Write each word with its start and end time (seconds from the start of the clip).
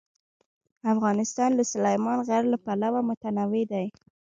افغانستان 0.93 1.49
د 1.55 1.61
سلیمان 1.71 2.17
غر 2.27 2.43
له 2.51 2.57
پلوه 2.65 2.99
متنوع 3.09 3.63
دی. 3.71 3.85